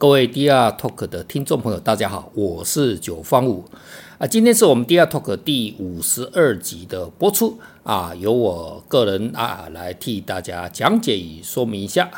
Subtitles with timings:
[0.00, 3.66] 各位 DR Talk 的听众朋友，大家好，我是九方五
[4.16, 4.26] 啊。
[4.26, 12.08] 今天是我们 DR Talk 第五十二集的播出啊，由我个人啊来替大家讲解与说明一下。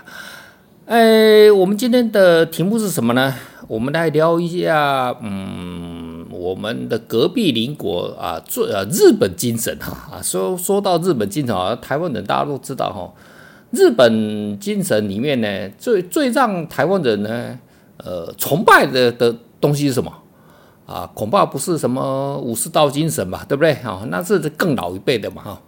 [0.87, 3.35] 哎，我们今天的题目是什么呢？
[3.67, 10.23] 我们来聊一下，嗯，我们的隔壁邻国啊，最啊日本精神哈啊。
[10.23, 13.13] 说说到日本精神啊，台湾人大家都知道哈，
[13.73, 17.59] 日本精神里面呢，最最让台湾人呢。
[18.05, 20.13] 呃，崇拜的的东西是什么
[20.87, 21.09] 啊？
[21.15, 24.03] 恐怕不是什么武士道精神吧，对不对啊？
[24.09, 25.63] 那是更老一辈的嘛哈。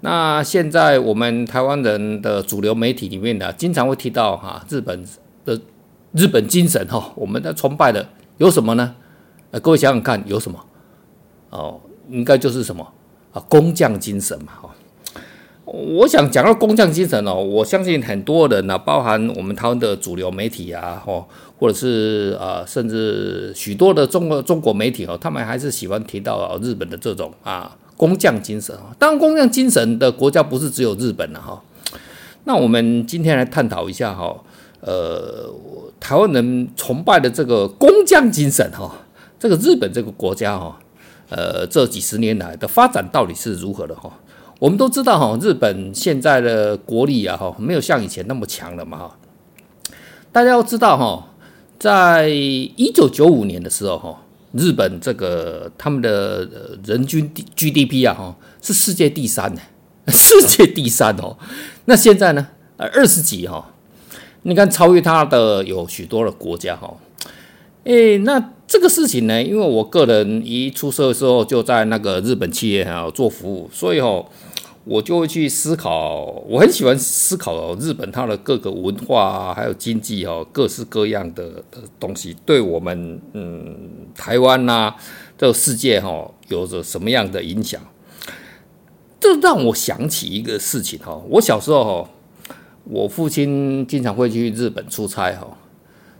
[0.00, 5.04] 那现在我们台湾人的主流媒体里面呢，经常会提到哈日本
[5.46, 5.58] 的
[6.12, 7.10] 日本精神哈。
[7.16, 8.94] 我们的崇拜的有什么呢？
[9.50, 10.62] 呃，各位想想看，有什么？
[11.48, 11.80] 哦，
[12.10, 12.86] 应该就是什么
[13.32, 13.42] 啊？
[13.48, 14.70] 工匠精神嘛哈。
[15.66, 21.26] 我想讲到工匠精神哦，我相信很多人呢，包含我们台湾的主流媒体啊，或
[21.58, 28.94] 或者是啊，甚至许多的中国中国媒体哦，他们还是喜欢提到日本的这种啊工匠精神啊。
[28.96, 31.60] 当然，工匠精神的国家不是只有日本了哈。
[32.44, 34.36] 那我们今天来探讨一下哈，
[34.82, 35.52] 呃，
[35.98, 38.98] 台湾人崇拜的这个工匠精神哈，
[39.40, 40.78] 这个日本这个国家哈，
[41.28, 44.12] 呃，这几十年来的发展到底是如何的哈？
[44.58, 49.16] 我们都知道哈，日本现在的国力啊哈，没有像以前那么强了嘛哈。
[50.32, 51.28] 大家要知道哈，
[51.78, 56.48] 在一九九五年的时候哈，日本这个他们的
[56.84, 59.60] 人均 GDP 啊哈是世界第三呢，
[60.08, 61.36] 世界第三哦。
[61.84, 63.72] 那现在呢，二十几哈，
[64.42, 66.94] 你看超越他的有许多的国家哈。
[67.84, 68.52] 诶，那。
[68.66, 74.26] 这个事情呢，因为我个人一出社的时候就在那个日本企业哈做服务，所以哦，
[74.84, 83.76] 我就会去思考，我很喜欢思考日本它的各个文化啊，还有经济哦，各式各样的的东西，对我们嗯
[84.16, 84.92] 台湾呐
[85.38, 87.80] 这个世界哈有着什么样的影响？
[89.20, 92.08] 这让我想起一个事情哈，我小时候，
[92.84, 95.56] 我父亲经常会去日本出差哈。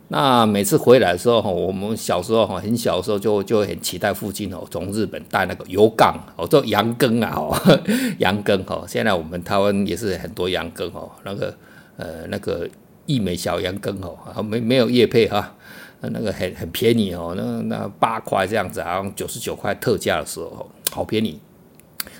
[0.09, 7.53] 那每次回来的时候，我们小时候哈，很小的时候就就很期待父亲哦，从日本带那个油柑哦，做羊羹啊，哦，
[8.19, 8.85] 羊羹哦。
[8.87, 11.53] 现在我们台湾也是很多羊羹哦，那个
[11.97, 12.65] 呃那个
[13.05, 15.53] 一美小羊羹哦，没没有业配哈，
[15.99, 21.37] 那个很很便宜哦，那那八块这样子，好像九十九块特价的时候，好便宜。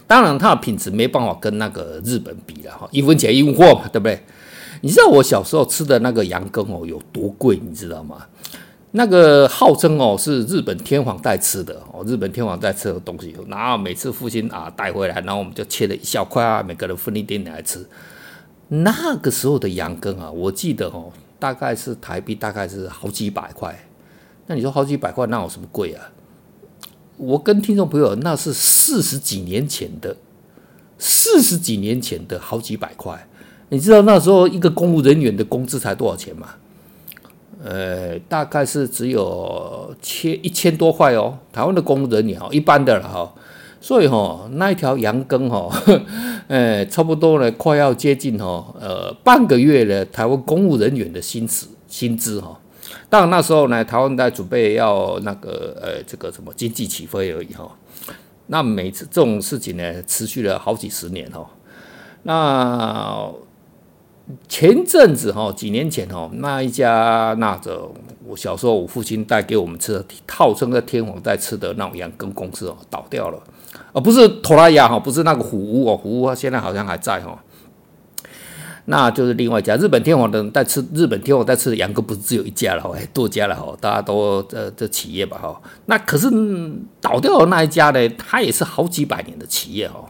[0.06, 4.22] 当然它的品质没办法跟那个日本比了哈，一分钱一分货嘛，对不对？
[4.82, 7.60] 你知道我小时候吃的那个羊羹哦有多贵？
[7.64, 8.26] 你知道吗？
[8.92, 13.36] 那个号称哦是日本天皇在吃的哦，日本天皇在吃的东西。
[13.48, 17.86] 然后每次父亲啊带回来，然后我们就切了一小块啊，每个人分一点点来吃。
[18.70, 23.78] 那个时候的羊羹啊，我记得哦，大概是台币大概是好几百块。
[24.48, 26.10] 那你说好几百块，那有什么贵啊？
[27.18, 30.16] 我跟听众朋友，那是四十几年前的，
[30.98, 33.28] 四十几年前的好几百块。
[33.70, 36.50] 你知道那时候一个公务人员的工资才多少钱吗？
[37.64, 41.38] 呃，大概是只有千一千多块哦。
[41.52, 43.34] 台湾的公务人员哦，一般的了哈。
[43.82, 45.70] 所以哈，那一条羊羹哈，
[46.48, 52.60] 呃，差不多呢，快要接近哈，呃，半个月的台湾公务人员的薪资薪资哈。
[53.10, 57.70] 当然那时候呢，台湾在准备要那个呃，这个什么经济起飞而已哈。
[58.48, 61.46] 那每次这种事情呢，持续了好几十年哈。
[62.24, 63.30] 那
[64.50, 67.90] 前阵子哈，几年前哦，那一家那个
[68.26, 73.42] 我小时候我父亲带给我们吃的，号称在天皇在吃的那种羊羹公司哦，倒掉了，
[73.94, 77.42] 而不是托拉亚哈，不是那个虎屋哦，虎屋现在好像还在哈，
[78.84, 86.30] 那就是另外一家日本天皇的在吃，日本天皇在吃的羊羹不是只有一家了哈，多家了哈，大家都这这企业吧哈，那可是
[87.00, 90.10] 倒掉的那一家呢，它也是好几百年的企业哦，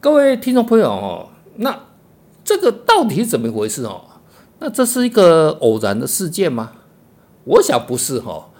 [0.00, 1.78] 各位听众朋友哦，那。
[2.44, 4.02] 这个到底是怎么回事哦？
[4.60, 6.72] 那这是一个偶然的事件吗？
[7.44, 8.50] 我想不是哈。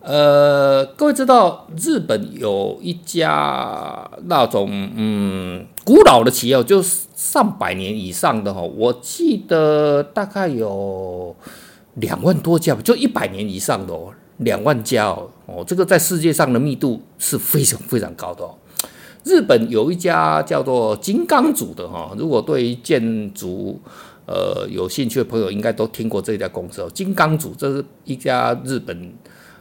[0.00, 8.60] 呃，各位知道日本有一家那种嗯古老的企业，就是上百年以上的哈。
[8.60, 11.34] 我记得大概有
[11.94, 15.28] 两万多家，就一百年以上的哦，两万家哦。
[15.46, 18.48] 哦，这个在世界上的密度是非常非常高的。
[19.26, 23.80] 日本有一家叫做金刚组的哈，如果对于建筑
[24.24, 26.88] 呃有兴趣的朋友，应该都听过这家公司哦。
[26.94, 29.12] 金刚组这是一家日本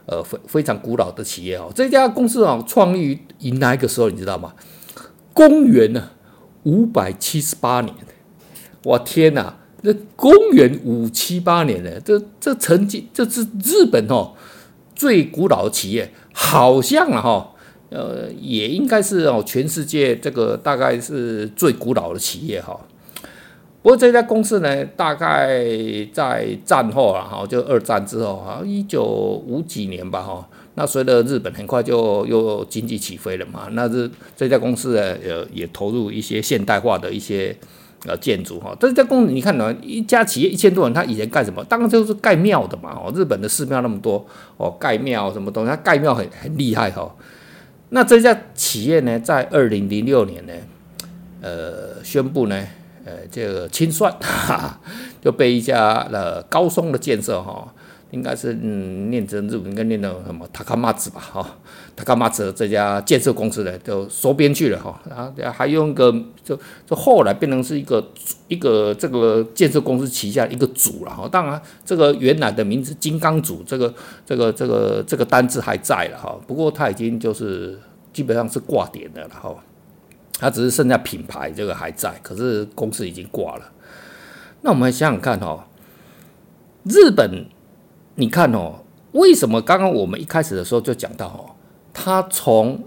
[0.05, 1.71] 呃非非常古老的企业哦。
[1.73, 4.53] 这家公司啊，创立于哪一个时候你知道吗？
[5.33, 6.09] 公元呢
[6.63, 7.93] 五百七十八年。
[8.83, 9.57] 我天哪！
[9.81, 14.33] 那公元五七八年呢，这这曾经这是日本哦
[14.95, 17.54] 最古老的企业，好像啊哈，
[17.89, 22.79] 呃，也应该是哦全世界这个大概是最古老的企业哈。
[23.81, 25.63] 不过这家公司呢，大概
[26.11, 29.03] 在战后啊哈，就二战之后啊，一九
[29.45, 30.47] 五几年吧哈。
[30.73, 37.55] 那随着日本很快就又经济起飞了嘛，那这这家公司呢，也也投入一些现代化的一些
[38.07, 38.75] 呃建筑哈。
[38.79, 41.63] 这家公司你看呢，一家企业一千多人，他以前干什么？
[41.65, 42.89] 当然就是盖庙的嘛。
[42.91, 44.25] 哦，日本的寺庙那么多
[44.57, 47.09] 哦，盖庙什么东西，他盖庙很很厉害哈。
[47.95, 50.51] 那这家企业呢，在二零零六年呢，
[51.39, 52.67] 呃，宣布呢，
[53.05, 54.77] 呃，这个清算， 哈，
[55.23, 57.73] 就被一家呃高松的建设哈。
[58.11, 61.57] 应该是嗯，念成日文应该念的什么塔卡马兹吧哈，
[61.95, 66.13] 塔卡马兹这家建设公司的就收编去了哈，然后还用一个
[66.43, 68.07] 就就后来变成是一个
[68.47, 73.93] 一个这个建设公司旗下一个组了哈，当然这个原来的名字金刚组这个
[74.25, 77.77] 这个这个这个单字还在了哈，不过它已经就是
[78.13, 79.53] 基本上是挂点的了哈，
[80.39, 83.71] 它只是剩下品牌这个还在，可是公司已经挂了。
[84.61, 85.67] 那我们想想看哈，
[86.85, 87.47] 日本。
[88.15, 88.75] 你看哦，
[89.11, 91.55] 为什么刚刚我们一开始的时候就讲到哦，
[91.93, 92.83] 它从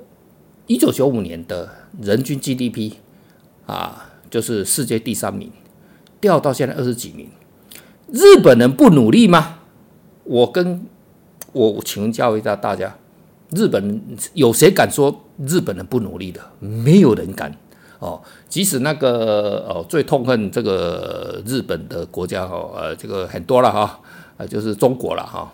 [0.66, 1.68] 一九九五年的
[2.00, 2.94] 人均 GDP
[3.66, 5.50] 啊，就是世界第三名，
[6.20, 7.28] 掉到现在二十几名，
[8.10, 9.58] 日本人不努力吗？
[10.24, 10.86] 我跟
[11.52, 12.96] 我请教一下大家，
[13.50, 14.00] 日本
[14.32, 16.40] 有谁敢说日本人不努力的？
[16.58, 17.54] 没有人敢
[17.98, 24.00] 哦，即使那个哦最痛恨这个日本的国家哦，呃，这个很多了哈。
[24.38, 25.52] 啊，就是中国了哈，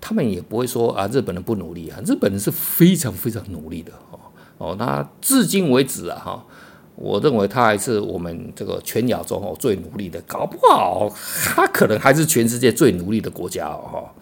[0.00, 4.18] 他们也不会说啊，日本人不努力啊，日本人是非常非常努力的哦
[4.58, 6.46] 哦，那至今为止啊哈，
[6.94, 11.12] 我认为他还是我们这个全亚洲哦最努力的，搞不好
[11.44, 14.12] 他可能还是全世界最努力的国家哦哈。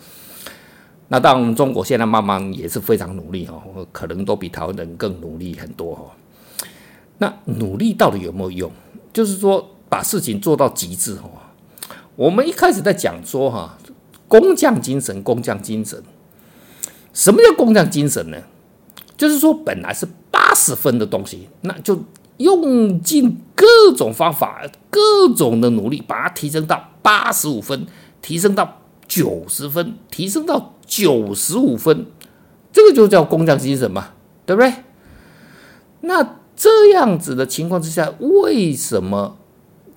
[1.08, 6.10] 那当然，中国现在慢慢也是非常努力哦，可能都比台湾人更努力很多哦。
[7.18, 8.72] 那努力到底有没有用？
[9.12, 11.30] 就是说把事情做到极致哦。
[12.16, 13.76] 我们一开始在讲说哈。
[14.30, 16.00] 工匠精神，工匠精神，
[17.12, 18.38] 什么叫工匠精神呢？
[19.16, 22.04] 就是说，本来是八十分的东西，那就
[22.36, 23.66] 用尽各
[23.96, 25.00] 种方法、各
[25.34, 27.84] 种的努力，把它提升到八十五分，
[28.22, 32.06] 提升到九十分，提升到九十五分，
[32.72, 34.10] 这个就叫工匠精神嘛，
[34.46, 34.72] 对不对？
[36.02, 39.36] 那这样子的情况之下，为什么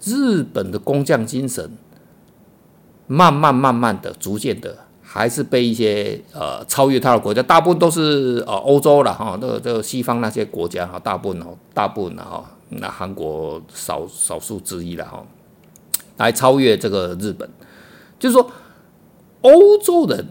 [0.04, 1.78] 日本的工匠精神？
[3.08, 15.24] 慢慢慢慢的，逐渐的，还是被一些呃超越他的国家，大部分都是呃欧洲了哈，这个这个西方那些国家哈，大部分哦，大部分哈，那韩国少少数之一了哈，
[16.18, 17.50] 来超越这个日本，
[18.18, 18.50] 就是说
[19.42, 20.26] 欧洲人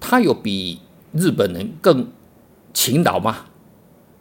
[0.00, 0.80] 他有比
[1.12, 2.08] 日本人更
[2.72, 3.36] 勤劳吗？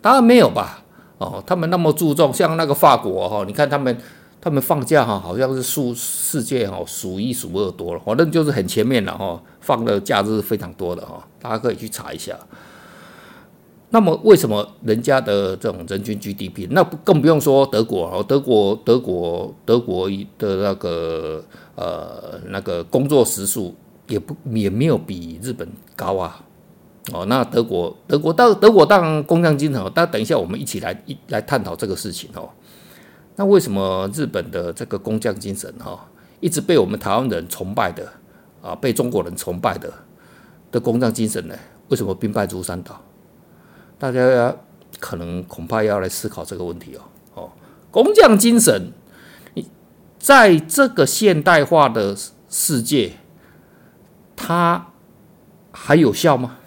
[0.01, 0.83] 当然没有吧，
[1.18, 3.98] 哦，他们那么注重，像那个法国哈，你看他们。
[4.45, 12.38] 他们放假哈，好像是数世界哈数一数二多了，反正就是很前面了哈，放的假日非常多的哈，大家可以去查一下。
[13.89, 20.07] 那么为什么人家的这种人均 GDP，那更不用说德国哦，德国德国德国
[20.38, 21.44] 的那个
[21.74, 23.74] 呃那个工作时数
[24.07, 26.39] 也不也没有比日本高啊。
[27.12, 32.48] 哦，那德国德国当德国当然工匠精神，但等一下我们一起来一来探讨这个事情哦。
[33.38, 36.08] 那为什么日本的这个工匠精神哈，
[36.39, 38.08] 一直被我们台湾人崇拜的
[38.62, 39.92] 啊，被中国人崇拜的
[40.72, 41.56] 的工匠精神呢？
[41.89, 43.01] 为什么兵败如山倒？
[44.00, 44.56] 大家
[45.00, 47.01] 可能恐怕要来思考这个问题哦。
[47.34, 47.50] 哦，
[47.92, 48.94] 工匠精神，
[49.54, 49.70] 你
[50.18, 52.15] 在这个现代化的
[52.50, 53.18] 世界，
[54.36, 54.88] 它
[55.74, 56.58] 还有效吗？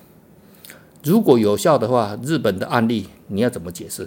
[1.03, 4.07] 如果有效的话，日本的案例你要怎么解释？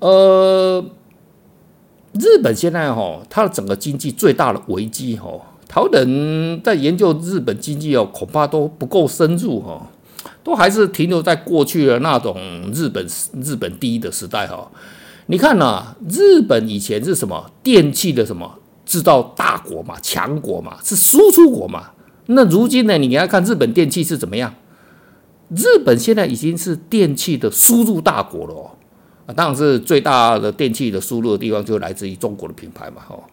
[0.00, 0.84] 呃。
[2.12, 5.30] 日本现在哈，它的整个经济最大的危机哈，
[5.68, 9.86] 台湾人在研究日本经济哦，恐怕都不够深入哈，
[10.42, 12.36] 都还是停留在过去的那种
[12.74, 13.06] 日本
[13.40, 14.70] 日本第一的时代哈。
[15.26, 21.90] 你看呐，日本以前是什么电器的什么制造大国嘛，强国嘛，是输出国嘛。
[22.26, 24.52] 那如今呢，你给他看日本电器是怎么样？
[25.50, 28.70] 日本现在已经是电器的输入大国了哦。
[29.32, 33.24] 当然是最大的电器的输入的地方，就来自于中国的品牌嘛，吼，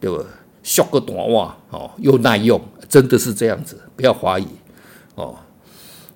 [0.00, 0.24] 对不？
[0.62, 4.46] 小个短袜，哦，又耐用，真的是这样子，不要怀疑，
[5.14, 5.34] 哦，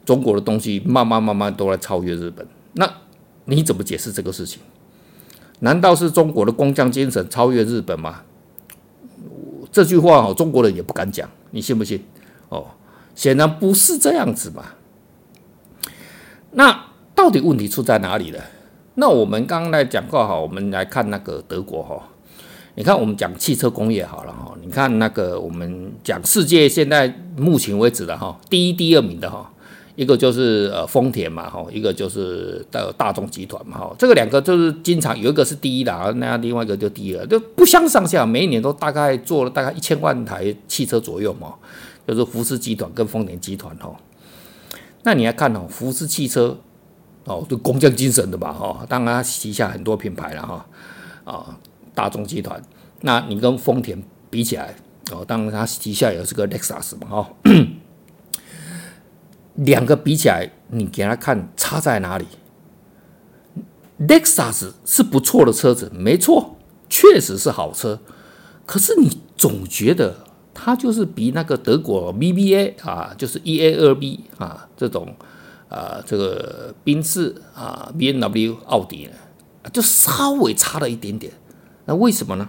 [0.04, 2.86] 中国的东西慢慢慢慢都来超越日本，那
[3.46, 4.60] 你怎么解释这个事情？
[5.60, 8.20] 难道是中国的工匠精神超越日本吗？
[9.72, 12.04] 这句话哦，中国人也不敢讲，你信不信？
[12.50, 12.66] 哦，
[13.14, 14.62] 显然不是这样子嘛。
[16.50, 18.38] 那到底问题出在哪里呢？
[18.96, 22.00] 那我们刚刚来讲过哈，我们来看那个德国哈。
[22.76, 24.52] 你看，我们讲汽车工业好了哈。
[24.60, 29.48] 你看那个，我们讲世界现在目前为止的哈，第一、第二名的哈，
[29.94, 33.94] 一个就是呃丰田嘛哈，一个就是大大众集团嘛哈。
[33.96, 41.54] 这个两个就是经常有一个是第一的，那另外一个就第二，就不相上下，每一年都大概做了大概一千万台汽车左右嘛。
[42.06, 43.94] 就是福斯集团跟丰田集团哈。
[45.04, 46.58] 那你来看哦，福斯汽车
[47.24, 50.66] 哦，就工匠精神的吧哈，当然它旗下很多品牌了哈
[51.24, 51.58] 啊。
[51.94, 52.60] 大众集团，
[53.02, 54.74] 那你跟丰田比起来，
[55.12, 57.26] 哦，当然它旗下也是个雷克萨斯嘛，哦，
[59.54, 62.26] 两个比起来，你给他看差在哪里？
[63.98, 66.56] 雷克萨斯是不错的车子，没错，
[66.88, 68.00] 确实是好车，
[68.66, 75.14] 可是你总觉得它就是比那个德国 BBA 啊，就是 EA 二 B 啊这种
[75.74, 79.12] 啊这个宾士啊 BMW 奥迪呢，
[79.72, 81.32] 就稍微差了一点点。
[81.86, 82.48] 那为什么呢？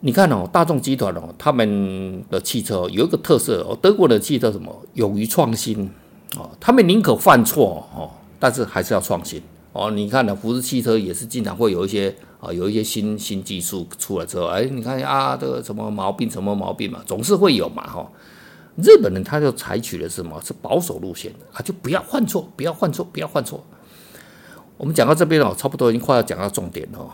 [0.00, 5.88] 你看哦，大众集团哦，他们的汽车有一个特色哦，德国的汽车什么勇于创新
[6.36, 8.10] 哦，他们宁可犯错哦，
[8.40, 9.40] 但是还是要创新
[9.72, 9.92] 哦。
[9.92, 18.10] 你看呢，福斯汽车也是经常会有一些啊，有一些新新技术出来之后，哎，你看啊，这个什么毛病什么毛病嘛，总是会有嘛哈。
[18.76, 20.40] 日本人他就采取的是什么？
[20.42, 23.62] 是保守路线啊，就不要犯错，不要犯错，不要犯错。
[24.78, 27.06] 我们讲到这边哦，差不多已经快要讲到重点了。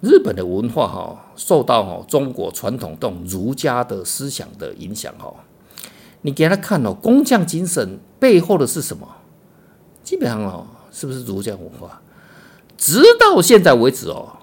[0.00, 5.34] 日本的文化哈，受到哈中国传统这种儒家的思想的影响哈。
[6.22, 9.08] 你给他看哦，工匠精神背后的是什么？
[10.04, 12.00] 基本上哦，是不是儒家文化？
[12.76, 14.37] 直到现在为止哦，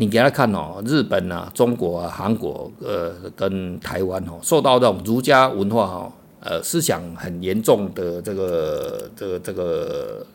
[0.00, 10.26] 你给他看哦，日本啊、中国啊、韩国呃跟台湾哦，受到这种儒家文化哈呃思想很严重的这个这个这个。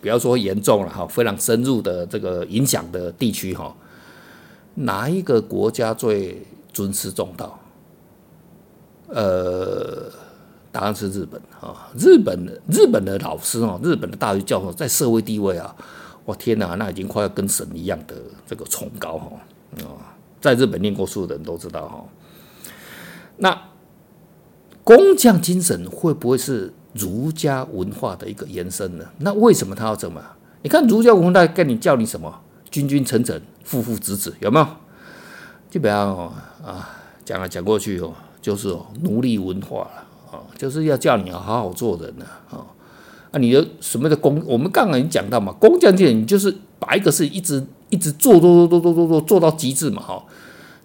[0.00, 3.74] 不要说严重了哈，非常深入的这个影响的地区哈，
[4.76, 6.40] 哪一个国家最
[6.72, 7.58] 尊师重道？
[9.08, 10.04] 呃，
[10.70, 15.74] 答案是日本啊，日本的日本的老师哦，日本的大学教授在社会地位啊，
[16.28, 18.14] 我天哪，那已经快要跟神一样的
[18.46, 19.32] 这个崇高哈
[19.78, 22.04] 啊，在日本念过书的人都知道哈，
[23.38, 23.58] 那
[24.84, 26.74] 工匠精神会不会是？
[26.94, 29.04] 儒家文化的一个延伸呢？
[29.18, 30.20] 那为什么他要这么？
[30.62, 32.40] 你看儒家文化跟你叫你什么？
[32.70, 34.66] 君君臣臣，父父子子，有没有？
[35.70, 36.32] 基本上哦
[36.62, 36.90] 啊，
[37.24, 42.66] 讲来讲过去哦，就是哦奴隶文化了啊，就是要叫你要好好做人呢啊。
[43.30, 44.42] 啊，你的什么的工？
[44.46, 50.24] 我们刚刚已经讲到嘛，工匠精神，你就是把一个事一直一直做做做做做做做做到极致嘛，哈。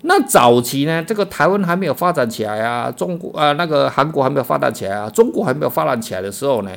[0.02, 6.72] 那早期呢，这个台湾还没有发展起来啊，中国啊，那个韩国还没有发展起来啊，中国还没有发展起来的时候呢，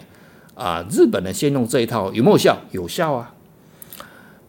[0.55, 2.57] 啊，日本呢先用这一套有没有效？
[2.71, 3.33] 有效啊。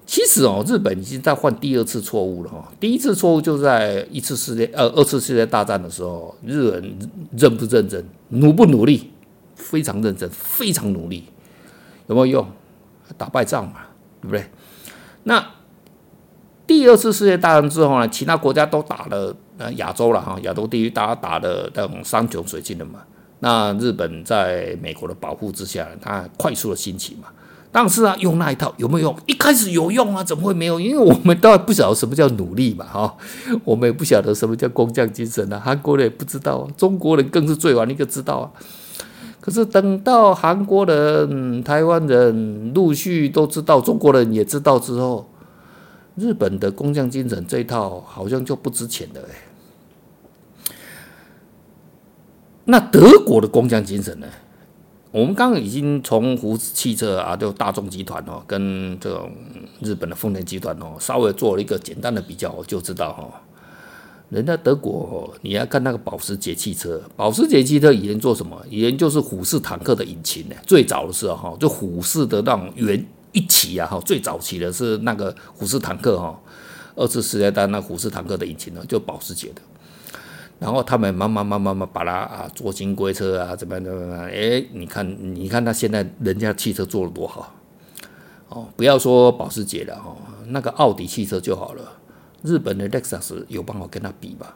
[0.06, 2.72] 其实哦，日本已经在犯第二次错误了哈。
[2.80, 6.98] 第一次错误就在一次世界呃二次世界大战的时候，日本
[7.36, 9.12] 认不认真，努不努力？
[9.58, 11.26] 非常认真，非常努力，
[12.08, 12.48] 有没有用？
[13.18, 13.82] 打败仗嘛，
[14.22, 14.46] 对不对？
[15.24, 15.46] 那。
[16.66, 23.00] 第二次世界大战之后呢，其他国家都打了呃亚洲了哈，亚洲地区大家打的那种山穷水尽了嘛。
[23.40, 27.30] 那日本在美国的保护之下，它快速的兴起嘛。
[27.72, 29.18] 但是啊，用那一套有没有用？
[29.28, 30.78] 一开始有用啊，怎么会没有？
[30.78, 33.16] 因为我们都还不晓得什么叫努力嘛哈，
[33.64, 35.58] 我们也不晓得什么叫工匠精神啊。
[35.64, 38.52] 韩国人也不知道，中国人更是最晚一个知道啊。
[39.48, 45.30] 可是等到韩国人、台湾人陆续都知道，中国人也知道之后。
[46.18, 50.74] 日本的工匠精神这一套好像就不值钱了哎。
[52.66, 54.28] 那德国的工匠精神呢？
[55.12, 59.32] 我们刚刚已经从福斯汽车啊，就大众集团哦，跟这种
[59.80, 63.42] 日本的丰田集团哦，稍微做了一个简单的比较，就知道哈，
[64.30, 68.62] 人家德国，你要看那个保时捷汽车，保时捷汽车以前做什么？
[68.70, 70.56] 以前就是虎式坦克的引擎呢。
[70.66, 73.06] 最早的时候哈，就虎式的那种圆。
[73.34, 76.40] 一起啊哈，最早期的是那个虎式坦克哈，
[76.96, 79.62] 二次世界大战那虎式坦克的引擎呢，就保时捷的。
[80.58, 84.26] 然后他们慢慢慢慢慢把它啊做金龟车啊，怎么样怎么样？
[84.26, 87.54] 哎，你看你看他现在人家汽车做的多好
[88.50, 88.66] 哦！
[88.76, 90.16] 不要说保时捷了哈，
[90.48, 91.84] 那个奥迪汽车就好了。
[92.44, 94.56] 日本的雷克萨斯有办法跟他比吧？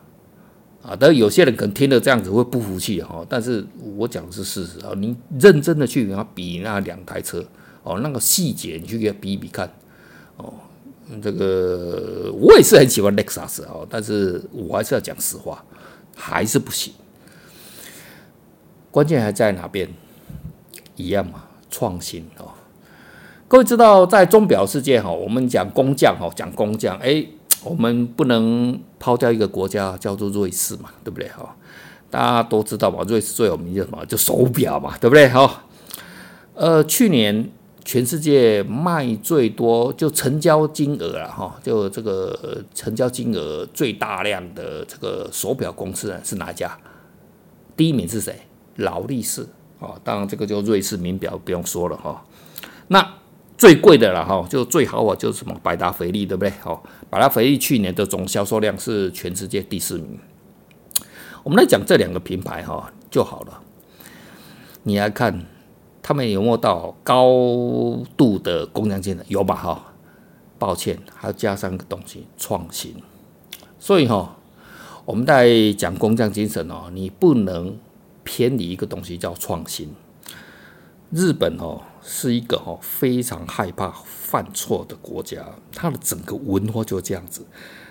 [0.83, 3.65] 啊，但有些人可能听了这样子会不服气哈，但是
[3.97, 7.45] 我讲的是事实啊，你认真的去跟他比那两台车。
[7.83, 9.67] 哦，那个细节你去给他比一比看，
[10.37, 10.53] 哦，
[11.19, 15.65] 这个我也是很喜欢雷克萨斯哦，但是我还是要讲实话，
[16.15, 16.93] 还是不行。
[18.91, 19.89] 关键还在哪边？
[20.95, 22.49] 一样嘛，创新哦。
[23.47, 27.25] 各位知道，在钟表世界哈，我们讲工匠哈，讲工匠，哎，
[27.63, 31.55] 我们不能抛掉一个国家叫做瑞士嘛，对不对哈？
[32.09, 34.05] 大家都知道嘛，瑞士最有名的什么？
[34.05, 35.63] 就手表嘛，对不对哈？
[36.53, 37.49] 呃，去年
[37.85, 46.77] 全世界卖最多就成交金额了哈，就这个成交金额最大量的这个手表公司呢是哪家？
[47.77, 48.35] 第一名是谁？
[48.75, 49.41] 劳力士
[49.79, 52.23] 啊，当然这个就瑞士名表不用说了哈。
[52.87, 53.13] 那
[53.61, 56.49] 最贵的了哈，就最豪华就是什么百达翡丽，对不对？
[56.63, 60.17] 好，百达翡丽去年的总销售量是全世界第四名。
[61.43, 63.61] 我们来讲这两个品牌哈就好了。
[64.81, 65.45] 你来看
[66.01, 67.27] 他们有没有到高
[68.17, 69.23] 度的工匠精神？
[69.27, 69.53] 有吧？
[69.53, 69.93] 哈，
[70.57, 72.95] 抱歉，还要加上一个东西，创新。
[73.77, 74.37] 所以哈，
[75.05, 77.77] 我们在讲工匠精神哦，你不能。
[78.23, 79.91] 偏离一个东西叫创新。
[81.09, 87.45] 日本哦是一个哦非常害怕犯错的国家，它的整个文化就这样子，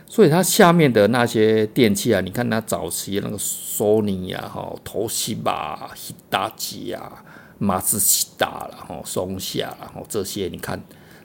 [0.06, 7.24] 所以它下面的那些电器啊，你看它早期那个索尼啊、哈、东芝吧、希达吉啊、
[7.58, 7.98] 马自
[8.36, 10.82] 达然后松下然后这些，你看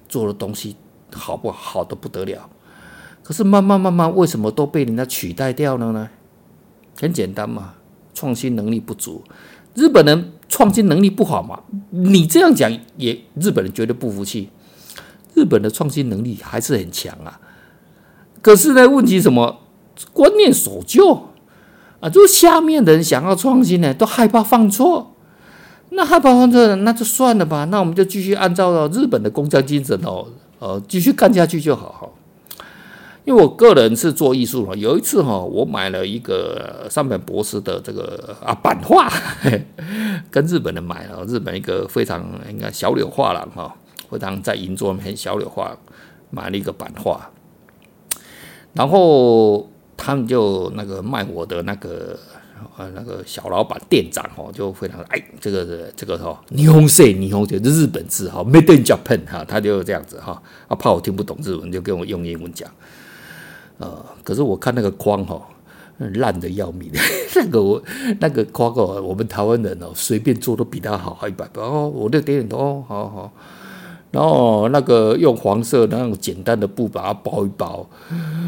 [0.08, 0.75] 做的东西
[1.12, 1.82] 好不好？
[1.82, 2.50] 好的不得了。
[3.24, 6.10] 可是慢慢慢慢，为什么都被人家取代掉了呢？
[7.00, 7.75] 很简单嘛。
[8.13, 9.22] 创新能力不足，
[9.75, 11.60] 日本人创新能力不好嘛？
[11.91, 14.50] 你这样讲也，日本人绝对不服气。
[15.34, 17.39] 日本的创新能力还是很强啊。
[18.41, 19.60] 可是呢，问题什么？
[20.13, 21.27] 观念守旧
[22.00, 25.13] 啊，就下面的人想要创新呢，都害怕犯错。
[25.89, 27.65] 那害怕犯错，那就算了吧。
[27.65, 30.27] 那我们就继续按照日本的工匠精神哦，
[30.60, 32.14] 呃，继续干下去就好。
[33.25, 39.12] 因为我个人是做艺术的，有一次哈，我买了一个山本博士的这个啊版画，
[40.29, 43.75] 跟日本人买了，日本一个非常应该小柳画廊哈，
[44.11, 45.75] 非常在银座很小柳画，
[46.29, 47.31] 买了一个版画，
[48.74, 52.16] 然后他们就那个卖我的那个
[52.77, 62.70] 呃那个小老板店长哈，就非常哎这个这个哈，霓虹色霓虹色日本字哈，Made in Japan 哈，他就这样子哈，他怕我听不懂日文，就跟我用英文讲。
[63.77, 65.42] 呃，可是我看那个框哈，
[66.16, 66.90] 烂的要命。
[67.35, 67.81] 那个我
[68.20, 71.90] 那个框哦，我们台湾人哦，随便做都比他好，一百倍哦。
[71.94, 73.31] 我就点点头，好好。
[74.11, 77.85] 然后那个用黄色那种简单的布把它包一包，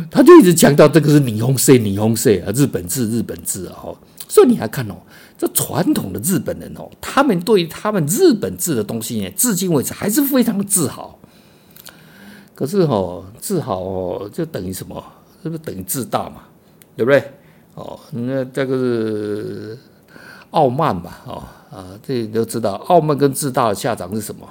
[0.09, 3.83] 他就一直强调这个是霓虹色，霓虹色啊，日本字，日本字啊。
[4.29, 4.95] 所以你还看哦，
[5.37, 11.19] 这传统的日本人哦，他们对他们日本字的东西呢，至今为止还是非常的自豪。
[12.55, 15.03] 可是哦，自豪哦，就等于什么？
[15.43, 16.43] 是不是等于自大嘛？
[16.95, 17.23] 对不对？
[17.75, 19.77] 哦，那这个是
[20.51, 21.11] 傲慢嘛？
[21.25, 24.47] 哦啊，这你都知道，傲慢跟自大的下场是什么？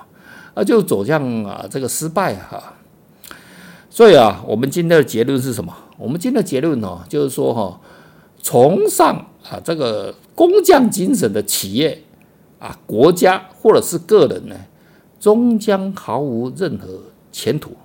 [0.54, 2.74] 啊，就走向啊这个失败哈、啊。
[3.90, 5.74] 所以啊，我们今天的结论是什么？
[5.98, 7.80] 我们今天的结论呢，就是说哈，
[8.42, 9.16] 崇尚
[9.50, 12.02] 啊这个工匠精神的企业
[12.58, 14.56] 啊、国家或者是个人呢，
[15.18, 16.86] 终将毫无任何
[17.32, 17.76] 前途。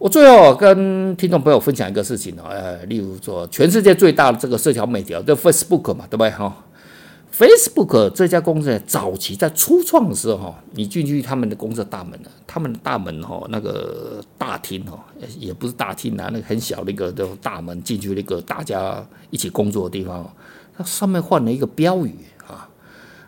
[0.00, 6.64] 我最后跟听众朋友分享一个事情哦，呃，例如说，全世界最大的这个社交媒体就 Facebook 嘛，对不对哈
[7.36, 14.98] ？Facebook 这家公司早期在初创的时候哈，你进去他们的公司大门呢，他们的大门哈，那个大厅哈，
[15.38, 20.26] 也不是大厅啊，那个很小的一个的大门进去那个大家一起工作的地方，
[20.78, 22.14] 它上面换了一个标语
[22.46, 22.66] 啊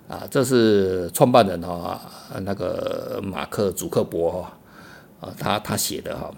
[0.08, 2.00] 啊，这是创办人哈，
[2.40, 4.52] 那个马克·祖克伯哈
[5.20, 6.30] 啊，他他写的哈。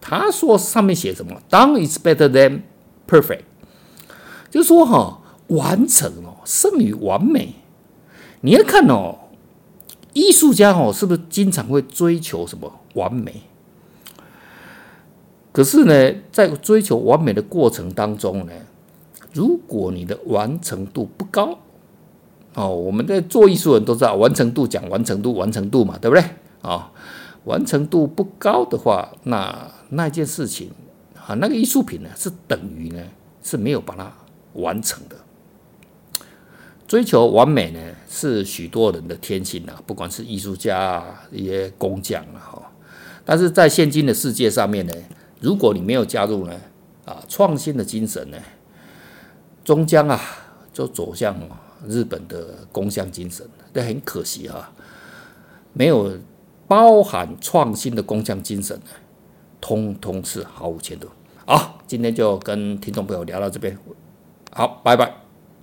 [0.00, 2.62] 他说上面写什么？Done is better than
[3.06, 3.42] perfect，
[4.50, 7.54] 就是说哈，完成哦胜于完美。
[8.40, 9.18] 你要看哦，
[10.14, 13.42] 艺术家哦是不是经常会追求什么完美？
[15.52, 18.52] 可是呢，在追求完美的过程当中呢，
[19.34, 21.58] 如果你的完成度不高
[22.54, 26.24] 哦，我们在做艺术人都知道完成度讲完成度完成度嘛，对不对？
[26.62, 26.90] 啊，
[27.44, 30.70] 完成度不高的话，那那件事情
[31.14, 33.02] 啊，那个艺术品呢，是等于呢
[33.42, 34.12] 是没有把它
[34.54, 35.16] 完成的。
[36.86, 42.72] 追求完美呢，是许多人的天性啊，不管是艺术家啊，一些工匠啊，哈。
[43.24, 44.92] 但是在现今的世界上面呢，
[45.40, 46.52] 如果你没有加入呢，
[47.04, 48.36] 啊，创新的精神呢，
[49.64, 50.20] 终将啊，
[50.72, 51.36] 就走向
[51.86, 54.72] 日本的工匠精神，这很可惜啊，
[55.72, 56.18] 没有
[56.70, 58.80] 包含创新的工匠精神，
[59.60, 61.08] 通通是毫无前途。
[61.44, 63.76] 好，今天就跟听众朋友聊到这边，
[64.52, 65.19] 好，拜拜。